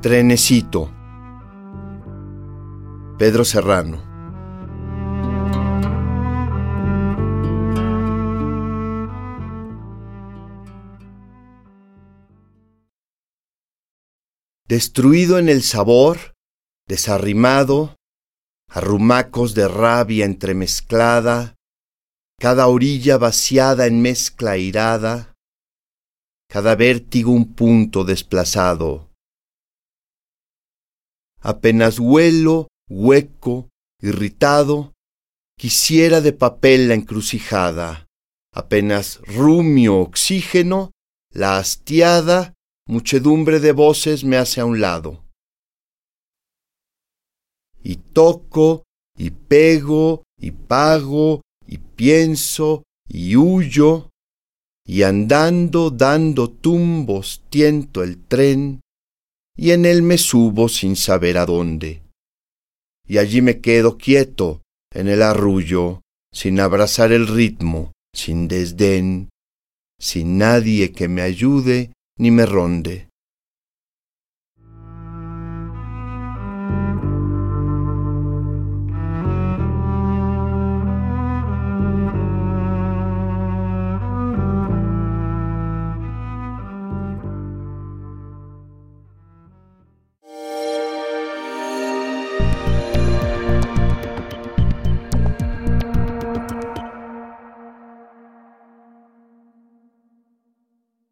Trenecito. 0.00 0.94
Pedro 3.18 3.44
Serrano. 3.44 4.06
Destruido 14.68 15.40
en 15.40 15.48
el 15.48 15.64
sabor, 15.64 16.36
desarrimado, 16.86 17.96
arrumacos 18.70 19.56
de 19.56 19.66
rabia 19.66 20.26
entremezclada, 20.26 21.56
cada 22.38 22.68
orilla 22.68 23.18
vaciada 23.18 23.86
en 23.86 24.00
mezcla 24.00 24.58
irada, 24.58 25.34
cada 26.48 26.76
vértigo 26.76 27.32
un 27.32 27.52
punto 27.54 28.04
desplazado. 28.04 29.07
Apenas 31.40 31.98
huelo, 31.98 32.68
hueco, 32.88 33.68
irritado, 34.00 34.92
quisiera 35.58 36.20
de 36.20 36.32
papel 36.32 36.88
la 36.88 36.94
encrucijada, 36.94 38.06
apenas 38.52 39.20
rumio 39.22 39.98
oxígeno, 39.98 40.92
la 41.32 41.58
hastiada 41.58 42.54
muchedumbre 42.86 43.60
de 43.60 43.72
voces 43.72 44.24
me 44.24 44.36
hace 44.36 44.60
a 44.60 44.64
un 44.64 44.80
lado. 44.80 45.24
Y 47.82 47.96
toco, 47.96 48.84
y 49.16 49.30
pego, 49.30 50.24
y 50.38 50.50
pago, 50.52 51.42
y 51.66 51.78
pienso, 51.78 52.82
y 53.06 53.36
huyo, 53.36 54.10
y 54.84 55.02
andando 55.02 55.90
dando 55.90 56.50
tumbos 56.50 57.44
tiento 57.50 58.02
el 58.02 58.24
tren, 58.24 58.80
y 59.60 59.72
en 59.72 59.84
él 59.84 60.02
me 60.02 60.18
subo 60.18 60.68
sin 60.68 60.94
saber 60.94 61.36
a 61.36 61.44
dónde. 61.44 62.00
Y 63.08 63.18
allí 63.18 63.42
me 63.42 63.60
quedo 63.60 63.98
quieto, 63.98 64.62
en 64.94 65.08
el 65.08 65.20
arrullo, 65.20 66.02
sin 66.32 66.60
abrazar 66.60 67.10
el 67.10 67.26
ritmo, 67.26 67.92
sin 68.14 68.46
desdén, 68.46 69.30
sin 69.98 70.38
nadie 70.38 70.92
que 70.92 71.08
me 71.08 71.22
ayude 71.22 71.90
ni 72.16 72.30
me 72.30 72.46
ronde. 72.46 73.07